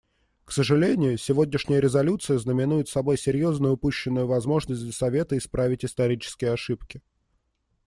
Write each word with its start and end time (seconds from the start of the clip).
К 0.45 0.51
сожалению, 0.51 1.19
сегодняшняя 1.19 1.79
резолюция 1.79 2.39
знаменует 2.39 2.89
собой 2.89 3.19
серьезную 3.19 3.73
упущенную 3.75 4.25
возможность 4.25 4.81
для 4.81 4.91
Совета 4.93 5.37
исправить 5.37 5.85
исторические 5.85 6.53
ошибки. 6.53 7.03